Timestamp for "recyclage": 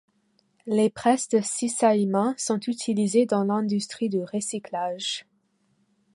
4.23-5.27